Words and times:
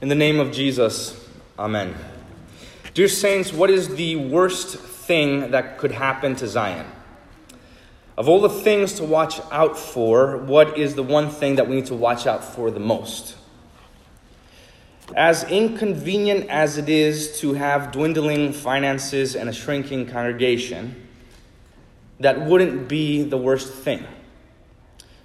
In 0.00 0.08
the 0.08 0.14
name 0.14 0.40
of 0.40 0.50
Jesus, 0.50 1.28
Amen. 1.58 1.94
Dear 2.94 3.06
Saints, 3.06 3.52
what 3.52 3.68
is 3.68 3.96
the 3.96 4.16
worst 4.16 4.78
thing 4.78 5.50
that 5.50 5.76
could 5.76 5.92
happen 5.92 6.34
to 6.36 6.48
Zion? 6.48 6.86
Of 8.16 8.26
all 8.26 8.40
the 8.40 8.48
things 8.48 8.94
to 8.94 9.04
watch 9.04 9.40
out 9.52 9.78
for, 9.78 10.38
what 10.38 10.78
is 10.78 10.94
the 10.94 11.02
one 11.02 11.28
thing 11.28 11.56
that 11.56 11.68
we 11.68 11.76
need 11.76 11.86
to 11.86 11.94
watch 11.94 12.26
out 12.26 12.42
for 12.42 12.70
the 12.70 12.80
most? 12.80 13.36
As 15.14 15.44
inconvenient 15.44 16.48
as 16.48 16.78
it 16.78 16.88
is 16.88 17.38
to 17.40 17.52
have 17.52 17.92
dwindling 17.92 18.54
finances 18.54 19.36
and 19.36 19.50
a 19.50 19.52
shrinking 19.52 20.06
congregation, 20.06 21.08
that 22.20 22.40
wouldn't 22.40 22.88
be 22.88 23.22
the 23.22 23.36
worst 23.36 23.70
thing. 23.70 24.06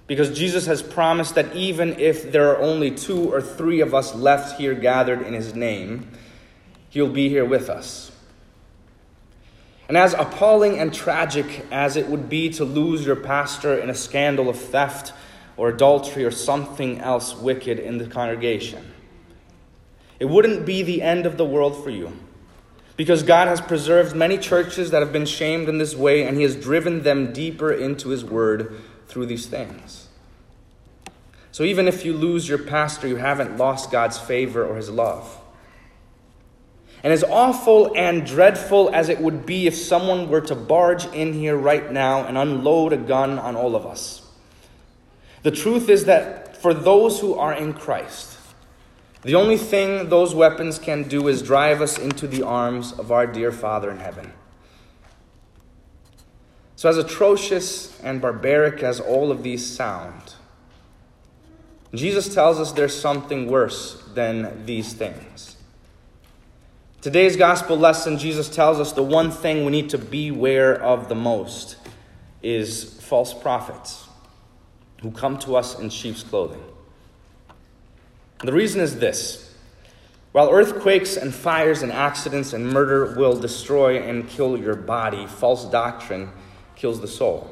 Because 0.06 0.36
Jesus 0.36 0.66
has 0.66 0.82
promised 0.82 1.34
that 1.34 1.54
even 1.56 1.98
if 1.98 2.30
there 2.30 2.50
are 2.50 2.60
only 2.60 2.92
two 2.92 3.32
or 3.32 3.42
three 3.42 3.80
of 3.80 3.94
us 3.94 4.14
left 4.14 4.58
here 4.58 4.74
gathered 4.74 5.22
in 5.22 5.34
his 5.34 5.54
name, 5.54 6.08
he'll 6.90 7.10
be 7.10 7.28
here 7.28 7.44
with 7.44 7.68
us. 7.68 8.12
And 9.88 9.96
as 9.96 10.14
appalling 10.14 10.78
and 10.78 10.92
tragic 10.92 11.64
as 11.70 11.96
it 11.96 12.08
would 12.08 12.28
be 12.28 12.50
to 12.50 12.64
lose 12.64 13.06
your 13.06 13.16
pastor 13.16 13.76
in 13.76 13.90
a 13.90 13.94
scandal 13.94 14.48
of 14.48 14.58
theft 14.58 15.12
or 15.56 15.68
adultery 15.68 16.24
or 16.24 16.30
something 16.30 17.00
else 17.00 17.34
wicked 17.34 17.78
in 17.78 17.98
the 17.98 18.06
congregation, 18.06 18.92
it 20.18 20.26
wouldn't 20.26 20.66
be 20.66 20.82
the 20.82 21.02
end 21.02 21.26
of 21.26 21.36
the 21.36 21.44
world 21.44 21.82
for 21.82 21.90
you. 21.90 22.12
Because 22.96 23.22
God 23.22 23.46
has 23.46 23.60
preserved 23.60 24.16
many 24.16 24.38
churches 24.38 24.90
that 24.90 25.02
have 25.02 25.12
been 25.12 25.26
shamed 25.26 25.68
in 25.68 25.76
this 25.78 25.94
way, 25.94 26.22
and 26.22 26.36
He 26.36 26.42
has 26.44 26.56
driven 26.56 27.02
them 27.02 27.32
deeper 27.32 27.70
into 27.70 28.08
His 28.08 28.24
Word 28.24 28.80
through 29.08 29.26
these 29.26 29.46
things. 29.46 30.08
So 31.52 31.64
even 31.64 31.88
if 31.88 32.04
you 32.04 32.12
lose 32.12 32.48
your 32.48 32.58
pastor, 32.58 33.08
you 33.08 33.16
haven't 33.16 33.56
lost 33.56 33.90
God's 33.90 34.18
favor 34.18 34.66
or 34.66 34.76
his 34.76 34.90
love. 34.90 35.40
And 37.02 37.12
as 37.12 37.24
awful 37.24 37.92
and 37.96 38.26
dreadful 38.26 38.90
as 38.92 39.08
it 39.08 39.20
would 39.20 39.46
be 39.46 39.66
if 39.66 39.76
someone 39.76 40.28
were 40.28 40.40
to 40.42 40.54
barge 40.54 41.06
in 41.06 41.32
here 41.32 41.56
right 41.56 41.90
now 41.90 42.24
and 42.24 42.36
unload 42.36 42.92
a 42.92 42.96
gun 42.96 43.38
on 43.38 43.56
all 43.56 43.76
of 43.76 43.86
us, 43.86 44.22
the 45.42 45.50
truth 45.50 45.88
is 45.88 46.06
that 46.06 46.56
for 46.56 46.74
those 46.74 47.20
who 47.20 47.34
are 47.34 47.54
in 47.54 47.72
Christ, 47.72 48.36
the 49.22 49.34
only 49.34 49.56
thing 49.56 50.08
those 50.08 50.34
weapons 50.34 50.78
can 50.78 51.04
do 51.04 51.28
is 51.28 51.42
drive 51.42 51.80
us 51.80 51.98
into 51.98 52.26
the 52.26 52.42
arms 52.42 52.92
of 52.92 53.10
our 53.10 53.26
dear 53.26 53.52
Father 53.52 53.90
in 53.90 53.98
heaven. 53.98 54.32
So, 56.76 56.90
as 56.90 56.98
atrocious 56.98 57.98
and 58.00 58.20
barbaric 58.20 58.82
as 58.82 59.00
all 59.00 59.32
of 59.32 59.42
these 59.42 59.64
sound, 59.64 60.34
Jesus 61.94 62.32
tells 62.34 62.60
us 62.60 62.72
there's 62.72 62.98
something 62.98 63.46
worse 63.46 64.02
than 64.12 64.66
these 64.66 64.92
things. 64.92 65.56
Today's 67.00 67.36
gospel 67.36 67.78
lesson, 67.78 68.18
Jesus 68.18 68.50
tells 68.50 68.78
us 68.78 68.92
the 68.92 69.02
one 69.02 69.30
thing 69.30 69.64
we 69.64 69.72
need 69.72 69.88
to 69.90 69.98
beware 69.98 70.74
of 70.82 71.08
the 71.08 71.14
most 71.14 71.76
is 72.42 73.00
false 73.02 73.32
prophets 73.32 74.06
who 75.00 75.10
come 75.10 75.38
to 75.38 75.56
us 75.56 75.78
in 75.78 75.88
sheep's 75.88 76.22
clothing. 76.22 76.62
The 78.44 78.52
reason 78.52 78.82
is 78.82 78.98
this 78.98 79.54
while 80.32 80.50
earthquakes 80.50 81.16
and 81.16 81.34
fires 81.34 81.82
and 81.82 81.90
accidents 81.90 82.52
and 82.52 82.68
murder 82.68 83.14
will 83.16 83.38
destroy 83.40 83.98
and 84.02 84.28
kill 84.28 84.58
your 84.58 84.76
body, 84.76 85.26
false 85.26 85.64
doctrine 85.64 86.30
kills 86.76 87.00
the 87.00 87.08
soul. 87.08 87.50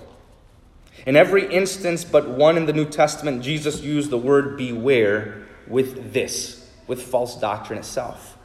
In 1.06 1.16
every 1.16 1.52
instance 1.52 2.04
but 2.04 2.28
one 2.28 2.56
in 2.56 2.66
the 2.66 2.72
New 2.72 2.84
Testament, 2.84 3.42
Jesus 3.42 3.80
used 3.80 4.10
the 4.10 4.18
word 4.18 4.56
beware 4.56 5.46
with 5.66 6.12
this, 6.12 6.70
with 6.86 7.02
false 7.02 7.38
doctrine 7.40 7.78
itself. 7.78 8.38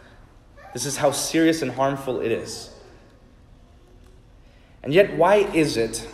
This 0.74 0.86
is 0.86 0.98
how 0.98 1.12
serious 1.12 1.62
and 1.62 1.72
harmful 1.72 2.22
it 2.22 2.32
is. 2.32 2.72
And 4.82 4.94
yet, 4.94 5.16
why 5.18 5.36
is 5.36 5.78
it 5.78 6.08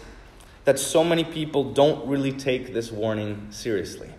that 0.66 0.80
so 0.80 1.04
many 1.04 1.24
people 1.24 1.74
don't 1.74 2.08
really 2.08 2.32
take 2.32 2.74
this 2.74 2.92
warning 2.92 3.48
seriously? 3.52 4.10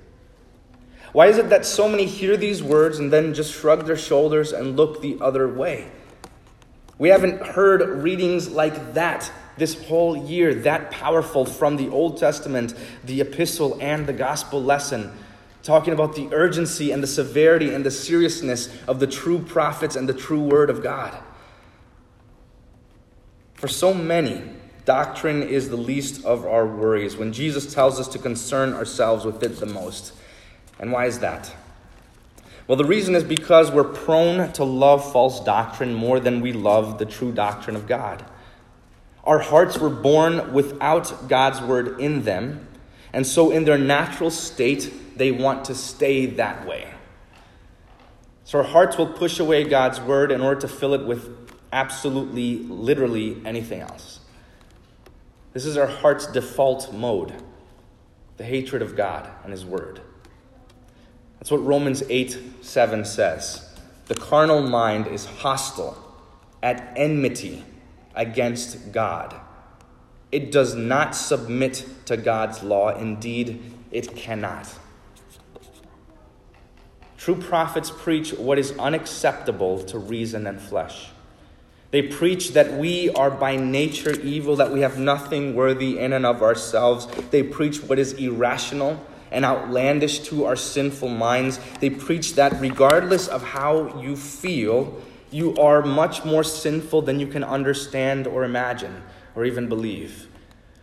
Why 1.13 1.27
is 1.27 1.39
it 1.39 1.49
that 1.51 1.65
so 1.65 1.89
many 1.89 2.07
hear 2.07 2.37
these 2.37 2.63
words 2.63 2.99
and 2.99 3.13
then 3.13 3.35
just 3.35 3.53
shrug 3.53 3.87
their 3.87 3.97
shoulders 3.97 4.53
and 4.53 4.77
look 4.77 5.01
the 5.01 5.19
other 5.21 5.49
way? 5.49 5.91
We 6.99 7.09
haven't 7.09 7.43
heard 7.43 8.03
readings 8.03 8.49
like 8.49 8.95
that 8.95 9.31
this 9.57 9.87
whole 9.87 10.17
year, 10.17 10.55
that 10.55 10.91
powerful 10.91 11.45
from 11.45 11.77
the 11.77 11.89
Old 11.89 12.19
Testament, 12.19 12.75
the 13.05 13.21
epistle, 13.21 13.79
and 13.81 14.07
the 14.07 14.13
gospel 14.13 14.63
lesson, 14.63 15.13
talking 15.63 15.93
about 15.93 16.15
the 16.15 16.29
urgency 16.33 16.93
and 16.93 17.03
the 17.03 17.07
severity 17.09 17.73
and 17.75 17.85
the 17.85 17.91
seriousness 17.91 18.69
of 18.87 19.01
the 19.01 19.07
true 19.07 19.39
prophets 19.39 19.97
and 19.97 20.09
the 20.09 20.15
true 20.15 20.43
word 20.43 20.71
of 20.71 20.83
God. 20.83 21.17
For 23.55 23.69
so 23.69 23.95
many, 23.95 24.43
doctrine 24.85 25.43
is 25.43 25.71
the 25.71 25.77
least 25.77 26.25
of 26.25 26.47
our 26.47 26.67
worries 26.67 27.17
when 27.17 27.33
Jesus 27.33 27.73
tells 27.73 27.99
us 27.99 28.09
to 28.09 28.19
concern 28.19 28.75
ourselves 28.75 29.25
with 29.25 29.43
it 29.43 29.59
the 29.59 29.67
most. 29.67 30.13
And 30.79 30.93
why 30.93 31.07
is 31.07 31.19
that? 31.21 31.53
Well, 32.69 32.77
the 32.77 32.85
reason 32.85 33.15
is 33.15 33.25
because 33.25 33.71
we're 33.71 33.85
prone 33.85 34.53
to 34.53 34.65
love 34.65 35.13
false 35.13 35.43
doctrine 35.43 35.95
more 35.95 36.21
than 36.21 36.41
we 36.41 36.53
love 36.53 36.99
the 36.99 37.07
true 37.07 37.33
doctrine 37.33 37.77
of 37.77 37.87
God. 37.87 38.25
Our 39.27 39.41
hearts 39.41 39.77
were 39.77 39.91
born 39.91 40.53
without 40.53 41.29
God's 41.29 41.61
word 41.61 42.01
in 42.01 42.23
them, 42.23 42.69
and 43.13 43.27
so 43.27 43.51
in 43.51 43.65
their 43.65 43.77
natural 43.77 44.31
state, 44.31 45.19
they 45.19 45.33
want 45.33 45.65
to 45.65 45.75
stay 45.75 46.27
that 46.27 46.65
way. 46.65 46.89
So 48.45 48.59
our 48.59 48.65
hearts 48.65 48.97
will 48.97 49.09
push 49.09 49.41
away 49.41 49.65
God's 49.65 50.01
word 50.01 50.31
in 50.31 50.41
order 50.41 50.61
to 50.61 50.69
fill 50.69 50.95
it 50.95 51.05
with 51.05 51.29
absolutely, 51.73 52.59
literally 52.59 53.43
anything 53.45 53.81
else. 53.81 54.21
This 55.53 55.67
is 55.67 55.77
our 55.77 55.89
heart's 55.89 56.27
default 56.27 56.93
mode 56.93 57.35
the 58.37 58.45
hatred 58.45 58.83
of 58.83 58.95
God 58.95 59.29
and 59.43 59.51
His 59.51 59.65
word. 59.65 60.01
That's 61.39 61.51
what 61.51 61.65
Romans 61.65 62.03
8 62.09 62.39
7 62.61 63.05
says. 63.05 63.75
The 64.07 64.15
carnal 64.15 64.63
mind 64.63 65.07
is 65.07 65.25
hostile, 65.25 65.97
at 66.63 66.93
enmity 66.97 67.65
against 68.17 68.93
God. 68.93 69.35
It 70.33 70.51
does 70.51 70.75
not 70.75 71.15
submit 71.15 71.87
to 72.07 72.17
God's 72.17 72.63
law. 72.63 72.97
Indeed, 72.97 73.63
it 73.93 74.17
cannot. 74.17 74.69
True 77.17 77.37
prophets 77.37 77.91
preach 77.91 78.33
what 78.33 78.59
is 78.59 78.77
unacceptable 78.79 79.83
to 79.85 79.99
reason 79.99 80.47
and 80.47 80.61
flesh. 80.61 81.09
They 81.91 82.03
preach 82.03 82.53
that 82.53 82.75
we 82.75 83.11
are 83.11 83.31
by 83.31 83.57
nature 83.57 84.21
evil, 84.21 84.57
that 84.57 84.73
we 84.73 84.81
have 84.81 84.99
nothing 84.99 85.55
worthy 85.55 85.99
in 85.99 86.13
and 86.13 86.27
of 86.27 86.43
ourselves. 86.43 87.07
They 87.31 87.43
preach 87.43 87.83
what 87.83 87.99
is 87.99 88.13
irrational 88.15 89.05
and 89.31 89.45
outlandish 89.45 90.21
to 90.21 90.45
our 90.45 90.57
sinful 90.57 91.09
minds. 91.09 91.59
They 91.81 91.91
preach 91.91 92.35
that 92.35 92.61
regardless 92.61 93.29
of 93.29 93.43
how 93.43 94.01
you 94.01 94.17
feel, 94.17 95.01
you 95.37 95.55
are 95.57 95.83
much 95.83 96.25
more 96.25 96.43
sinful 96.43 97.03
than 97.03 97.21
you 97.21 97.27
can 97.27 97.45
understand 97.45 98.27
or 98.27 98.43
imagine 98.43 99.03
or 99.35 99.45
even 99.45 99.69
believe. 99.69 100.29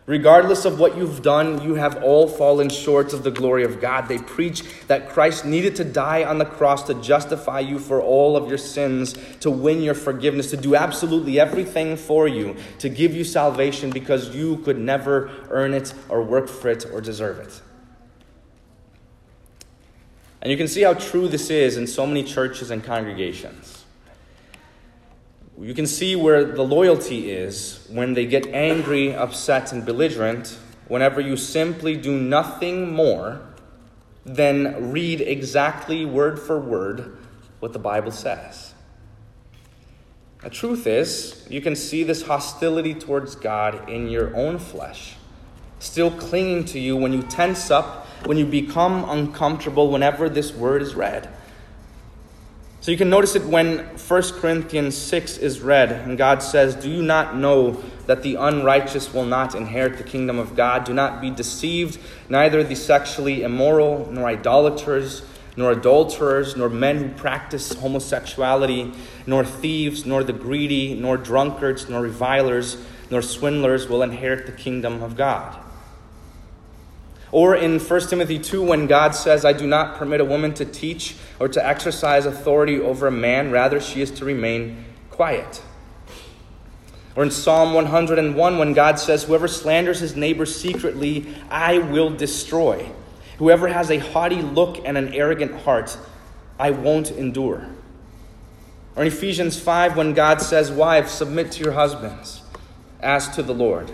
Regardless 0.06 0.64
of 0.64 0.78
what 0.78 0.96
you've 0.96 1.22
done, 1.22 1.60
you 1.60 1.74
have 1.74 2.04
all 2.04 2.28
fallen 2.28 2.68
short 2.68 3.12
of 3.12 3.24
the 3.24 3.32
glory 3.32 3.64
of 3.64 3.80
God. 3.80 4.06
They 4.06 4.18
preach 4.18 4.62
that 4.86 5.08
Christ 5.08 5.44
needed 5.44 5.74
to 5.76 5.84
die 5.84 6.22
on 6.22 6.38
the 6.38 6.44
cross 6.44 6.84
to 6.84 6.94
justify 6.94 7.60
you 7.60 7.80
for 7.80 8.00
all 8.00 8.36
of 8.36 8.48
your 8.48 8.58
sins, 8.58 9.16
to 9.40 9.50
win 9.50 9.82
your 9.82 9.94
forgiveness, 9.94 10.50
to 10.50 10.56
do 10.56 10.76
absolutely 10.76 11.40
everything 11.40 11.96
for 11.96 12.28
you, 12.28 12.54
to 12.78 12.88
give 12.88 13.12
you 13.12 13.24
salvation 13.24 13.90
because 13.90 14.36
you 14.36 14.58
could 14.58 14.78
never 14.78 15.32
earn 15.48 15.74
it 15.74 15.92
or 16.08 16.22
work 16.22 16.48
for 16.48 16.68
it 16.68 16.86
or 16.92 17.00
deserve 17.00 17.40
it. 17.40 17.60
And 20.42 20.52
you 20.52 20.56
can 20.56 20.68
see 20.68 20.82
how 20.82 20.94
true 20.94 21.26
this 21.26 21.50
is 21.50 21.76
in 21.76 21.88
so 21.88 22.06
many 22.06 22.22
churches 22.22 22.70
and 22.70 22.84
congregations. 22.84 23.83
You 25.60 25.72
can 25.72 25.86
see 25.86 26.16
where 26.16 26.44
the 26.44 26.64
loyalty 26.64 27.30
is 27.30 27.86
when 27.88 28.14
they 28.14 28.26
get 28.26 28.46
angry, 28.48 29.14
upset, 29.14 29.72
and 29.72 29.84
belligerent 29.84 30.58
whenever 30.88 31.20
you 31.20 31.36
simply 31.36 31.96
do 31.96 32.18
nothing 32.18 32.92
more 32.92 33.40
than 34.24 34.90
read 34.90 35.20
exactly 35.20 36.04
word 36.04 36.38
for 36.38 36.58
word 36.58 37.16
what 37.60 37.72
the 37.72 37.78
Bible 37.78 38.10
says. 38.10 38.74
The 40.42 40.50
truth 40.50 40.86
is, 40.86 41.46
you 41.48 41.60
can 41.60 41.76
see 41.76 42.02
this 42.02 42.22
hostility 42.22 42.92
towards 42.92 43.34
God 43.34 43.88
in 43.88 44.08
your 44.08 44.36
own 44.36 44.58
flesh, 44.58 45.14
still 45.78 46.10
clinging 46.10 46.64
to 46.66 46.78
you 46.78 46.96
when 46.96 47.12
you 47.12 47.22
tense 47.22 47.70
up, 47.70 48.06
when 48.26 48.36
you 48.36 48.44
become 48.44 49.08
uncomfortable 49.08 49.90
whenever 49.90 50.28
this 50.28 50.52
word 50.52 50.82
is 50.82 50.94
read. 50.94 51.33
So 52.84 52.90
you 52.90 52.98
can 52.98 53.08
notice 53.08 53.34
it 53.34 53.46
when 53.46 53.78
1 53.78 54.22
Corinthians 54.42 54.94
6 54.94 55.38
is 55.38 55.60
read, 55.62 55.90
and 55.90 56.18
God 56.18 56.42
says, 56.42 56.74
Do 56.74 56.90
you 56.90 57.00
not 57.00 57.34
know 57.34 57.82
that 58.04 58.22
the 58.22 58.34
unrighteous 58.34 59.14
will 59.14 59.24
not 59.24 59.54
inherit 59.54 59.96
the 59.96 60.04
kingdom 60.04 60.38
of 60.38 60.54
God? 60.54 60.84
Do 60.84 60.92
not 60.92 61.22
be 61.22 61.30
deceived, 61.30 61.98
neither 62.28 62.62
the 62.62 62.74
sexually 62.74 63.42
immoral, 63.42 64.10
nor 64.12 64.26
idolaters, 64.26 65.22
nor 65.56 65.72
adulterers, 65.72 66.58
nor 66.58 66.68
men 66.68 66.98
who 66.98 67.08
practice 67.08 67.72
homosexuality, 67.72 68.92
nor 69.26 69.46
thieves, 69.46 70.04
nor 70.04 70.22
the 70.22 70.34
greedy, 70.34 70.92
nor 70.92 71.16
drunkards, 71.16 71.88
nor 71.88 72.02
revilers, 72.02 72.76
nor 73.10 73.22
swindlers 73.22 73.88
will 73.88 74.02
inherit 74.02 74.44
the 74.44 74.52
kingdom 74.52 75.02
of 75.02 75.16
God. 75.16 75.58
Or 77.34 77.56
in 77.56 77.80
1 77.80 78.00
Timothy 78.08 78.38
2, 78.38 78.62
when 78.62 78.86
God 78.86 79.12
says, 79.12 79.44
I 79.44 79.52
do 79.52 79.66
not 79.66 79.96
permit 79.96 80.20
a 80.20 80.24
woman 80.24 80.54
to 80.54 80.64
teach 80.64 81.16
or 81.40 81.48
to 81.48 81.66
exercise 81.66 82.26
authority 82.26 82.78
over 82.78 83.08
a 83.08 83.10
man, 83.10 83.50
rather, 83.50 83.80
she 83.80 84.00
is 84.00 84.12
to 84.12 84.24
remain 84.24 84.84
quiet. 85.10 85.60
Or 87.16 87.24
in 87.24 87.32
Psalm 87.32 87.74
101, 87.74 88.56
when 88.56 88.72
God 88.72 89.00
says, 89.00 89.24
Whoever 89.24 89.48
slanders 89.48 89.98
his 89.98 90.14
neighbor 90.14 90.46
secretly, 90.46 91.26
I 91.50 91.78
will 91.78 92.10
destroy. 92.10 92.88
Whoever 93.38 93.66
has 93.66 93.90
a 93.90 93.98
haughty 93.98 94.40
look 94.40 94.86
and 94.86 94.96
an 94.96 95.12
arrogant 95.12 95.62
heart, 95.62 95.98
I 96.56 96.70
won't 96.70 97.10
endure. 97.10 97.66
Or 98.94 99.02
in 99.02 99.08
Ephesians 99.08 99.58
5, 99.58 99.96
when 99.96 100.14
God 100.14 100.40
says, 100.40 100.70
Wives, 100.70 101.10
submit 101.10 101.50
to 101.50 101.64
your 101.64 101.72
husbands 101.72 102.42
as 103.00 103.28
to 103.30 103.42
the 103.42 103.54
Lord. 103.54 103.90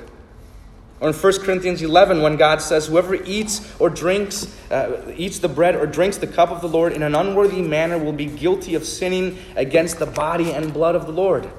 Or 1.00 1.08
in 1.08 1.14
1 1.14 1.32
Corinthians 1.40 1.80
11, 1.80 2.20
when 2.20 2.36
God 2.36 2.60
says, 2.60 2.86
Whoever 2.86 3.14
eats 3.14 3.74
or 3.80 3.88
drinks, 3.88 4.54
uh, 4.70 5.12
eats 5.16 5.38
the 5.38 5.48
bread 5.48 5.74
or 5.74 5.86
drinks 5.86 6.18
the 6.18 6.26
cup 6.26 6.50
of 6.50 6.60
the 6.60 6.68
Lord 6.68 6.92
in 6.92 7.02
an 7.02 7.14
unworthy 7.14 7.62
manner 7.62 7.96
will 7.96 8.12
be 8.12 8.26
guilty 8.26 8.74
of 8.74 8.84
sinning 8.84 9.38
against 9.56 9.98
the 9.98 10.06
body 10.06 10.52
and 10.52 10.74
blood 10.74 10.94
of 10.94 11.06
the 11.06 11.12
Lord. 11.12 11.50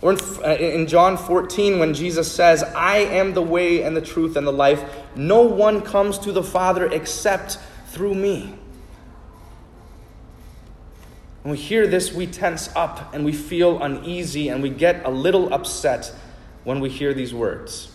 Or 0.00 0.12
in, 0.12 0.18
uh, 0.44 0.56
in 0.56 0.88
John 0.88 1.16
14, 1.16 1.78
when 1.78 1.94
Jesus 1.94 2.30
says, 2.30 2.64
I 2.64 2.98
am 2.98 3.32
the 3.32 3.42
way 3.42 3.82
and 3.82 3.96
the 3.96 4.00
truth 4.00 4.36
and 4.36 4.44
the 4.44 4.52
life, 4.52 4.82
no 5.14 5.42
one 5.42 5.80
comes 5.80 6.18
to 6.20 6.32
the 6.32 6.42
Father 6.42 6.86
except 6.86 7.58
through 7.88 8.14
me. 8.14 8.54
When 11.42 11.52
we 11.52 11.58
hear 11.58 11.86
this, 11.86 12.12
we 12.12 12.26
tense 12.26 12.70
up 12.74 13.14
and 13.14 13.24
we 13.24 13.32
feel 13.32 13.80
uneasy 13.80 14.48
and 14.48 14.62
we 14.64 14.70
get 14.70 15.04
a 15.06 15.10
little 15.10 15.54
upset 15.54 16.12
when 16.64 16.80
we 16.80 16.90
hear 16.90 17.14
these 17.14 17.32
words. 17.32 17.94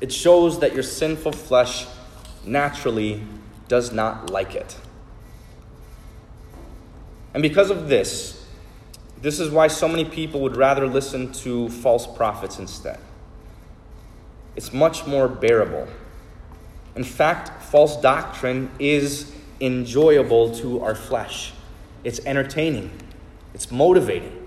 It 0.00 0.12
shows 0.12 0.60
that 0.60 0.74
your 0.74 0.82
sinful 0.82 1.32
flesh 1.32 1.86
naturally 2.44 3.22
does 3.68 3.92
not 3.92 4.30
like 4.30 4.54
it. 4.54 4.76
And 7.34 7.42
because 7.42 7.70
of 7.70 7.88
this, 7.88 8.46
this 9.20 9.40
is 9.40 9.50
why 9.50 9.68
so 9.68 9.88
many 9.88 10.04
people 10.04 10.40
would 10.40 10.56
rather 10.56 10.86
listen 10.86 11.32
to 11.32 11.68
false 11.68 12.06
prophets 12.06 12.58
instead. 12.58 12.98
It's 14.54 14.72
much 14.72 15.06
more 15.06 15.28
bearable. 15.28 15.88
In 16.94 17.04
fact, 17.04 17.62
false 17.64 18.00
doctrine 18.00 18.70
is 18.78 19.32
enjoyable 19.60 20.54
to 20.56 20.82
our 20.82 20.94
flesh, 20.94 21.52
it's 22.04 22.20
entertaining, 22.20 22.90
it's 23.54 23.70
motivating. 23.70 24.45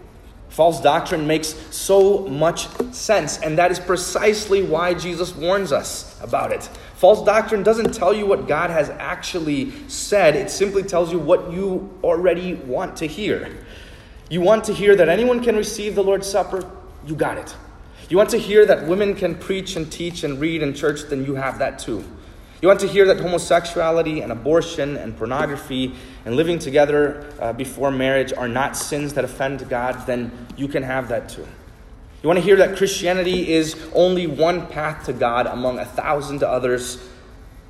False 0.49 0.81
doctrine 0.81 1.27
makes 1.27 1.55
so 1.73 2.27
much 2.27 2.67
sense, 2.93 3.39
and 3.39 3.57
that 3.57 3.71
is 3.71 3.79
precisely 3.79 4.63
why 4.63 4.93
Jesus 4.93 5.33
warns 5.35 5.71
us 5.71 6.19
about 6.21 6.51
it. 6.51 6.63
False 6.95 7.23
doctrine 7.23 7.63
doesn't 7.63 7.93
tell 7.93 8.13
you 8.13 8.25
what 8.25 8.47
God 8.47 8.69
has 8.71 8.89
actually 8.89 9.71
said, 9.87 10.35
it 10.35 10.49
simply 10.49 10.83
tells 10.83 11.11
you 11.11 11.19
what 11.19 11.51
you 11.51 11.89
already 12.03 12.55
want 12.55 12.97
to 12.97 13.05
hear. 13.05 13.57
You 14.29 14.41
want 14.41 14.65
to 14.65 14.73
hear 14.73 14.95
that 14.95 15.07
anyone 15.07 15.41
can 15.43 15.55
receive 15.55 15.95
the 15.95 16.03
Lord's 16.03 16.27
Supper? 16.27 16.69
You 17.05 17.15
got 17.15 17.37
it. 17.37 17.55
You 18.09 18.17
want 18.17 18.31
to 18.31 18.37
hear 18.37 18.65
that 18.65 18.87
women 18.87 19.15
can 19.15 19.35
preach 19.35 19.75
and 19.75 19.91
teach 19.91 20.23
and 20.23 20.39
read 20.39 20.63
in 20.63 20.73
church? 20.73 21.03
Then 21.09 21.25
you 21.25 21.35
have 21.35 21.59
that 21.59 21.79
too. 21.79 22.03
You 22.61 22.67
want 22.67 22.81
to 22.81 22.87
hear 22.87 23.05
that 23.05 23.19
homosexuality 23.19 24.21
and 24.21 24.31
abortion 24.33 24.97
and 24.97 25.17
pornography 25.17 25.95
and 26.25 26.35
living 26.35 26.59
together 26.59 27.31
uh, 27.39 27.53
before 27.53 27.89
marriage 27.89 28.33
are 28.33 28.49
not 28.49 28.75
sins 28.75 29.13
that 29.13 29.23
offend 29.23 29.67
God, 29.69 30.05
then 30.05 30.47
you 30.57 30.67
can 30.67 30.83
have 30.83 31.07
that 31.07 31.29
too. 31.29 31.47
You 32.21 32.27
want 32.27 32.37
to 32.37 32.43
hear 32.43 32.57
that 32.57 32.75
Christianity 32.75 33.53
is 33.53 33.81
only 33.93 34.27
one 34.27 34.67
path 34.67 35.05
to 35.05 35.13
God 35.13 35.47
among 35.47 35.79
a 35.79 35.85
thousand 35.85 36.43
others, 36.43 37.01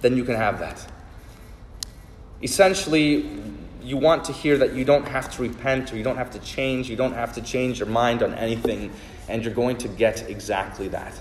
then 0.02 0.18
you 0.18 0.24
can 0.24 0.36
have 0.36 0.58
that. 0.58 0.84
Essentially, 2.42 3.30
you 3.84 3.98
want 3.98 4.24
to 4.24 4.34
hear 4.34 4.58
that 4.58 4.74
you 4.74 4.86
don't 4.86 5.08
have 5.08 5.32
to 5.36 5.44
repent 5.44 5.94
or 5.94 5.98
you 5.98 6.04
don't 6.04 6.18
have 6.18 6.32
to 6.32 6.40
change, 6.40 6.90
you 6.90 6.96
don't 6.96 7.14
have 7.14 7.34
to 7.34 7.42
change 7.42 7.78
your 7.78 7.88
mind 7.88 8.24
on 8.24 8.34
anything, 8.34 8.92
and 9.28 9.44
you're 9.44 9.54
going 9.54 9.78
to 9.78 9.88
get 9.88 10.28
exactly 10.28 10.88
that. 10.88 11.14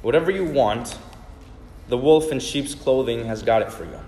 Whatever 0.00 0.30
you 0.30 0.44
want, 0.44 0.96
the 1.88 1.96
wolf 1.96 2.32
in 2.32 2.40
sheep's 2.40 2.74
clothing 2.74 3.26
has 3.26 3.42
got 3.42 3.62
it 3.62 3.72
for 3.72 3.84
you. 3.84 4.00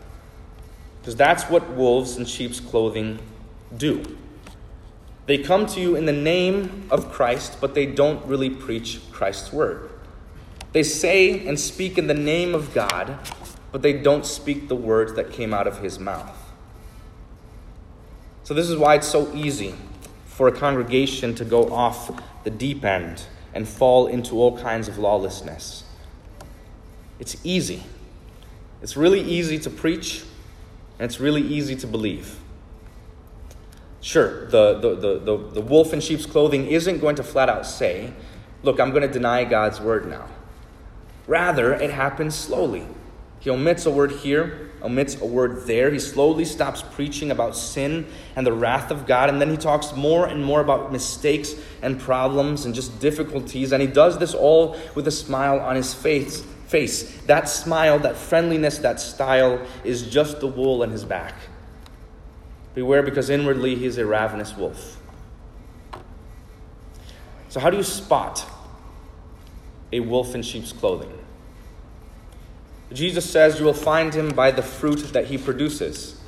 Because 1.01 1.17
that's 1.17 1.45
what 1.45 1.71
wolves 1.71 2.17
in 2.17 2.25
sheep's 2.25 2.61
clothing 2.61 3.19
do. 3.77 4.17
They 5.27 5.39
come 5.39 5.67
to 5.67 5.81
you 5.81 5.95
in 5.95 6.07
the 6.07 6.13
name 6.13 6.89
of 6.91 7.13
Christ, 7.13 7.59
but 7.61 7.75
they 7.75 7.87
don't 7.87 8.25
really 8.27 8.51
preach 8.51 9.01
Christ's 9.13 9.53
word. 9.53 9.91
They 10.73 10.83
say 10.83 11.47
and 11.47 11.59
speak 11.59 11.99
in 11.99 12.07
the 12.07 12.15
name 12.15 12.55
of 12.55 12.73
God, 12.75 13.19
but 13.71 13.83
they 13.83 13.93
don't 13.93 14.25
speak 14.25 14.69
the 14.69 14.77
words 14.77 15.15
that 15.15 15.31
came 15.31 15.53
out 15.53 15.67
of 15.67 15.81
his 15.81 15.99
mouth. 15.99 16.37
So, 18.45 18.55
this 18.55 18.71
is 18.71 18.77
why 18.77 18.95
it's 18.95 19.07
so 19.07 19.31
easy 19.35 19.75
for 20.25 20.49
a 20.49 20.53
congregation 20.53 21.35
to 21.35 21.45
go 21.45 21.71
off 21.71 22.23
the 22.45 22.51
deep 22.51 22.85
end 22.85 23.25
and 23.53 23.69
fall 23.69 24.07
into 24.07 24.37
all 24.37 24.57
kinds 24.57 24.89
of 24.89 24.97
lawlessness. 24.97 25.85
It's 27.19 27.37
easy. 27.45 27.83
It's 28.83 28.97
really 28.97 29.21
easy 29.21 29.59
to 29.61 29.71
preach, 29.71 30.23
and 30.99 31.05
it's 31.05 31.19
really 31.19 31.43
easy 31.43 31.75
to 31.77 31.87
believe. 31.87 32.39
Sure, 34.01 34.47
the, 34.47 34.79
the, 34.79 34.95
the, 34.95 35.19
the, 35.19 35.37
the 35.55 35.61
wolf 35.61 35.93
in 35.93 36.01
sheep's 36.01 36.27
clothing 36.27 36.67
isn't 36.69 36.99
going 36.99 37.17
to 37.17 37.23
flat 37.25 37.49
out 37.49 37.67
say, 37.67 38.13
Look, 38.63 38.81
I'm 38.81 38.91
going 38.91 39.03
to 39.03 39.13
deny 39.13 39.45
God's 39.45 39.81
word 39.81 40.09
now. 40.09 40.27
Rather, 41.29 41.75
it 41.75 41.91
happens 41.91 42.35
slowly. 42.35 42.87
He 43.39 43.51
omits 43.51 43.87
a 43.87 43.91
word 43.91 44.11
here, 44.11 44.71
omits 44.83 45.21
a 45.21 45.27
word 45.27 45.67
there. 45.67 45.93
He 45.93 46.01
slowly 46.01 46.45
stops 46.45 46.83
preaching 46.83 47.31
about 47.31 47.55
sin 47.55 48.07
and 48.35 48.45
the 48.45 48.53
wrath 48.53 48.91
of 48.91 49.07
God, 49.07 49.29
and 49.29 49.41
then 49.41 49.51
he 49.51 49.57
talks 49.57 49.95
more 49.95 50.27
and 50.27 50.45
more 50.45 50.61
about 50.61 50.91
mistakes 50.91 51.55
and 51.83 52.01
problems 52.01 52.65
and 52.65 52.75
just 52.75 52.99
difficulties. 52.99 53.71
And 53.71 53.81
he 53.81 53.87
does 53.87 54.19
this 54.19 54.35
all 54.35 54.77
with 54.97 55.07
a 55.07 55.13
smile 55.13 55.61
on 55.61 55.77
his 55.77 55.95
face 55.95 56.45
face. 56.69 57.21
That 57.23 57.49
smile, 57.49 57.99
that 58.01 58.17
friendliness, 58.17 58.79
that 58.79 59.01
style 59.01 59.67
is 59.85 60.09
just 60.09 60.41
the 60.41 60.47
wool 60.47 60.83
on 60.83 60.91
his 60.91 61.05
back. 61.05 61.35
Beware 62.75 63.03
because 63.03 63.31
inwardly 63.31 63.75
he 63.75 63.87
is 63.87 63.99
a 63.99 64.07
ravenous 64.07 64.57
wolf. 64.57 65.01
So, 67.49 67.59
how 67.59 67.71
do 67.71 67.79
you 67.79 67.83
spot 67.83 68.47
a 69.93 70.01
wolf 70.01 70.35
in 70.35 70.43
sheep's 70.43 70.73
clothing? 70.73 71.13
Jesus 72.93 73.29
says 73.29 73.59
you 73.59 73.65
will 73.65 73.75
find 73.75 74.15
him 74.15 74.29
by 74.29 74.51
the 74.51 74.63
fruit 74.63 75.13
that 75.13 75.27
he 75.27 75.39
produces. 75.39 76.21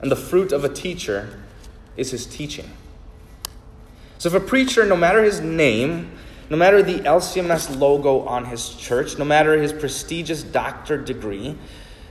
And 0.00 0.10
the 0.10 0.16
fruit 0.16 0.52
of 0.52 0.64
a 0.64 0.68
teacher 0.68 1.40
is 1.96 2.10
his 2.10 2.26
teaching. 2.26 2.70
So, 4.18 4.28
if 4.28 4.34
a 4.34 4.40
preacher, 4.40 4.84
no 4.84 4.96
matter 4.96 5.22
his 5.22 5.40
name, 5.40 6.18
no 6.50 6.56
matter 6.56 6.82
the 6.82 7.00
LCMS 7.00 7.78
logo 7.78 8.20
on 8.20 8.44
his 8.44 8.70
church, 8.70 9.18
no 9.18 9.24
matter 9.24 9.60
his 9.60 9.72
prestigious 9.72 10.42
doctorate 10.42 11.06
degree, 11.06 11.56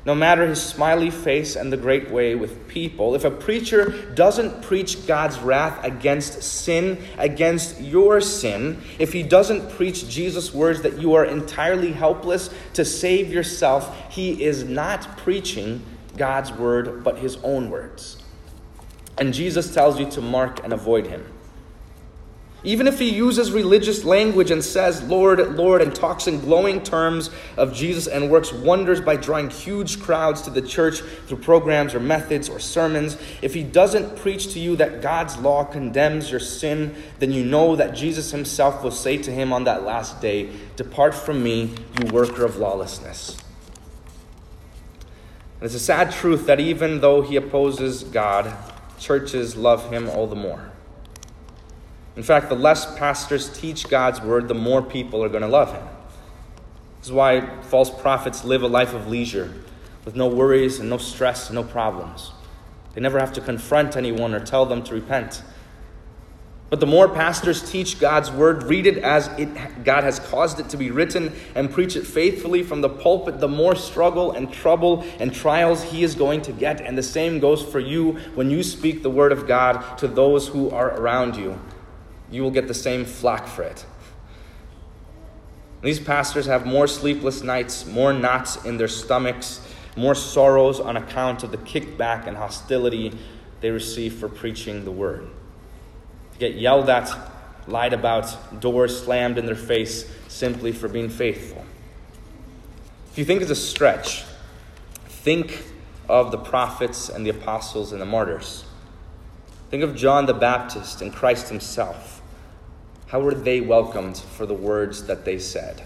no 0.06 0.14
matter 0.14 0.46
his 0.46 0.62
smiley 0.62 1.10
face 1.10 1.56
and 1.56 1.72
the 1.72 1.78
great 1.78 2.12
way 2.12 2.36
with 2.36 2.68
people, 2.68 3.16
if 3.16 3.24
a 3.24 3.32
preacher 3.32 3.92
doesn't 4.14 4.62
preach 4.62 5.08
God's 5.08 5.40
wrath 5.40 5.82
against 5.84 6.44
sin, 6.44 7.02
against 7.18 7.80
your 7.80 8.20
sin, 8.20 8.82
if 9.00 9.14
he 9.14 9.24
doesn't 9.24 9.70
preach 9.72 10.10
Jesus' 10.10 10.54
words 10.54 10.82
that 10.82 11.00
you 11.00 11.14
are 11.14 11.24
entirely 11.24 11.94
helpless 11.94 12.50
to 12.74 12.84
save 12.84 13.32
yourself, 13.32 14.12
he 14.12 14.44
is 14.44 14.66
not 14.66 15.18
preaching 15.20 15.82
God's 16.18 16.52
word, 16.52 17.04
but 17.04 17.18
his 17.18 17.38
own 17.38 17.70
words. 17.70 18.18
And 19.18 19.34
Jesus 19.34 19.74
tells 19.74 20.00
you 20.00 20.10
to 20.12 20.22
mark 20.22 20.64
and 20.64 20.74
avoid 20.74 21.08
him. 21.08 21.26
Even 22.66 22.88
if 22.88 22.98
he 22.98 23.10
uses 23.10 23.52
religious 23.52 24.06
language 24.06 24.50
and 24.50 24.64
says, 24.64 25.04
Lord, 25.04 25.40
Lord, 25.58 25.82
and 25.82 25.94
talks 25.94 26.28
in 26.28 26.40
glowing 26.40 26.82
terms 26.82 27.30
of 27.58 27.74
Jesus 27.74 28.08
and 28.08 28.30
works 28.32 28.54
wonders 28.54 29.02
by 29.02 29.18
drawing 29.18 29.50
huge 29.50 30.02
crowds 30.02 30.44
to 30.44 30.50
the 30.50 30.62
church 30.62 31.02
through 31.28 31.40
programs 31.40 31.94
or 31.94 32.00
methods 32.00 32.48
or 32.48 32.60
sermons, 32.60 33.18
if 33.42 33.54
he 33.54 33.64
doesn't 33.64 34.16
preach 34.18 34.54
to 34.54 34.60
you 34.60 34.78
that 34.78 35.02
God's 35.02 35.38
law 35.38 35.66
condemns 35.66 36.32
your 36.32 36.40
sin, 36.40 36.96
then 37.20 37.32
you 37.32 37.44
know 37.44 37.76
that 37.76 37.96
Jesus 37.96 38.32
himself 38.32 38.82
will 38.82 38.92
say 38.92 39.18
to 39.18 39.32
him 39.32 39.52
on 39.52 39.66
that 39.66 39.84
last 39.84 40.22
day, 40.22 40.50
Depart 40.78 41.14
from 41.14 41.44
me, 41.44 41.76
you 42.00 42.14
worker 42.14 42.46
of 42.46 42.56
lawlessness. 42.56 43.38
And 45.60 45.68
it's 45.68 45.76
a 45.76 45.80
sad 45.80 46.12
truth 46.12 46.46
that 46.48 46.60
even 46.60 47.02
though 47.02 47.22
he 47.22 47.36
opposes 47.36 48.04
God, 48.04 48.54
churches 49.00 49.56
love 49.58 49.90
him 49.90 50.10
all 50.10 50.28
the 50.28 50.36
more. 50.36 50.73
In 52.16 52.24
fact, 52.24 52.50
the 52.50 52.56
less 52.56 52.98
pastors 52.98 53.50
teach 53.60 53.90
God's 53.90 54.22
word, 54.22 54.48
the 54.48 54.54
more 54.54 54.82
people 54.82 55.24
are 55.24 55.30
going 55.30 55.42
to 55.42 55.48
love 55.48 55.74
him. 55.74 55.88
This 57.00 57.08
is 57.08 57.12
why 57.12 57.62
false 57.64 57.90
prophets 57.90 58.46
live 58.46 58.64
a 58.64 58.68
life 58.68 58.94
of 58.94 59.08
leisure, 59.08 59.54
with 60.06 60.16
no 60.16 60.28
worries 60.28 60.80
and 60.80 60.90
no 60.90 60.98
stress 60.98 61.50
and 61.50 61.56
no 61.56 61.64
problems. 61.64 62.32
They 62.94 63.02
never 63.02 63.20
have 63.20 63.34
to 63.34 63.42
confront 63.42 63.98
anyone 63.98 64.36
or 64.36 64.40
tell 64.40 64.66
them 64.66 64.84
to 64.84 64.94
repent. 64.94 65.42
But 66.70 66.80
the 66.80 66.88
more 66.88 67.08
pastors 67.08 67.70
teach 67.70 68.00
God's 68.00 68.32
word, 68.32 68.64
read 68.64 68.88
it 68.88 68.98
as 69.00 69.28
it, 69.38 69.84
God 69.84 70.04
has 70.04 70.20
caused 70.20 70.60
it 70.60 70.70
to 70.70 70.78
be 70.78 70.92
written, 70.92 71.32
and 71.56 71.72
preach 71.72 71.96
it 71.96 72.06
faithfully 72.06 72.64
from 72.64 72.82
the 72.82 72.90
pulpit, 72.90 73.40
the 73.40 73.48
more 73.48 73.76
struggle 73.76 74.32
and 74.32 74.52
trouble 74.52 75.04
and 75.20 75.34
trials 75.34 75.84
he 75.84 76.04
is 76.04 76.16
going 76.16 76.42
to 76.44 76.52
get. 76.52 76.82
And 76.82 76.98
the 76.98 77.04
same 77.04 77.40
goes 77.40 77.62
for 77.64 77.80
you 77.80 78.14
when 78.36 78.50
you 78.50 78.64
speak 78.64 79.04
the 79.04 79.10
word 79.10 79.32
of 79.32 79.48
God 79.48 79.98
to 80.00 80.08
those 80.08 80.48
who 80.48 80.70
are 80.70 81.00
around 81.00 81.36
you. 81.36 81.60
You 82.34 82.42
will 82.42 82.52
get 82.52 82.68
the 82.68 82.74
same 82.74 83.06
flack 83.06 83.46
for 83.46 83.62
it. 83.62 83.86
These 85.84 86.00
pastors 86.00 86.48
have 86.48 86.66
more 86.66 86.88
sleepless 86.88 87.44
nights, 87.44 87.86
more 87.86 88.12
knots 88.12 88.66
in 88.66 88.78
their 88.78 88.88
stomachs, 88.88 89.62
more 89.96 90.16
sorrows 90.16 90.80
on 90.80 90.98
account 90.98 91.44
of 91.44 91.52
the 91.52 91.58
kickback 91.58 92.26
and 92.26 92.36
hostility 92.36 93.16
they 93.62 93.70
receive 93.70 94.16
for 94.16 94.28
preaching 94.28 94.84
the 94.84 94.92
word. 94.92 95.30
They 96.32 96.50
get 96.50 96.56
yelled 96.56 96.90
at, 96.90 97.12
lied 97.68 97.94
about, 97.94 98.60
doors 98.60 99.04
slammed 99.04 99.38
in 99.38 99.46
their 99.46 99.56
face 99.56 100.10
simply 100.28 100.72
for 100.72 100.88
being 100.88 101.10
faithful. 101.10 101.64
If 103.12 103.20
you 103.20 103.26
think 103.26 103.44
it's 103.44 103.52
a 103.52 103.56
stretch, 103.56 104.24
think 105.06 105.64
of 106.10 106.32
the 106.32 106.40
prophets 106.40 107.10
and 107.10 107.24
the 107.24 107.30
apostles 107.30 107.92
and 107.92 108.02
the 108.02 108.08
martyrs. 108.08 108.66
Think 109.70 109.84
of 109.84 109.96
John 109.96 110.26
the 110.26 110.34
Baptist 110.34 111.04
and 111.04 111.14
Christ 111.14 111.50
himself. 111.50 112.13
How 113.14 113.20
were 113.20 113.36
they 113.36 113.62
welcomed 113.62 114.18
for 114.18 114.48
the 114.48 114.56
words 114.56 115.06
that 115.06 115.24
they 115.24 115.38
said? 115.38 115.84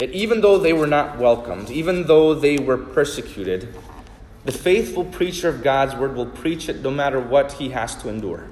Yet, 0.00 0.10
even 0.10 0.40
though 0.40 0.58
they 0.58 0.72
were 0.72 0.88
not 0.88 1.18
welcomed, 1.18 1.70
even 1.70 2.08
though 2.08 2.34
they 2.34 2.58
were 2.58 2.76
persecuted, 2.76 3.72
the 4.44 4.50
faithful 4.50 5.04
preacher 5.04 5.48
of 5.48 5.62
God's 5.62 5.94
word 5.94 6.16
will 6.16 6.26
preach 6.26 6.68
it 6.68 6.82
no 6.82 6.90
matter 6.90 7.20
what 7.20 7.52
he 7.52 7.68
has 7.68 7.94
to 8.02 8.08
endure. 8.08 8.48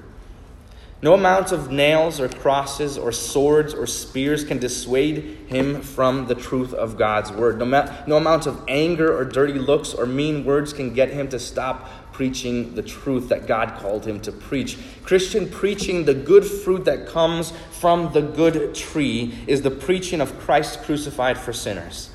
No 1.01 1.15
amount 1.15 1.51
of 1.51 1.69
nails 1.69 2.21
or 2.21 2.29
crosses 2.29 2.97
or 2.97 3.11
swords 3.11 3.73
or 3.73 3.85
spears 3.85 4.45
can 4.45 4.57
dissuade 4.57 5.39
him 5.47 5.81
from 5.81 6.27
the 6.27 6.35
truth 6.35 6.73
of 6.73 6.97
God's 6.97 7.29
word. 7.29 7.59
No, 7.59 7.65
ma- 7.65 7.93
no 8.07 8.15
amount 8.15 8.47
of 8.47 8.63
anger 8.69 9.13
or 9.13 9.25
dirty 9.25 9.59
looks 9.59 9.93
or 9.93 10.05
mean 10.05 10.45
words 10.45 10.71
can 10.71 10.93
get 10.93 11.09
him 11.09 11.27
to 11.27 11.39
stop 11.39 11.89
preaching 12.13 12.75
the 12.75 12.81
truth 12.81 13.27
that 13.29 13.47
God 13.47 13.75
called 13.79 14.05
him 14.05 14.19
to 14.21 14.31
preach. 14.31 14.77
Christian 15.03 15.49
preaching, 15.49 16.05
the 16.05 16.13
good 16.13 16.45
fruit 16.45 16.85
that 16.85 17.07
comes 17.07 17.51
from 17.71 18.13
the 18.13 18.21
good 18.21 18.73
tree, 18.73 19.37
is 19.47 19.61
the 19.61 19.71
preaching 19.71 20.21
of 20.21 20.39
Christ 20.39 20.83
crucified 20.83 21.37
for 21.37 21.51
sinners. 21.51 22.11